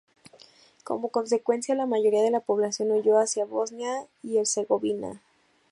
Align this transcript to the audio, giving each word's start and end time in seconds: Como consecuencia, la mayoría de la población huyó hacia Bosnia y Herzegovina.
Como 0.83 1.09
consecuencia, 1.09 1.75
la 1.75 1.85
mayoría 1.85 2.23
de 2.23 2.31
la 2.31 2.39
población 2.39 2.89
huyó 2.89 3.19
hacia 3.19 3.45
Bosnia 3.45 4.07
y 4.23 4.37
Herzegovina. 4.37 5.21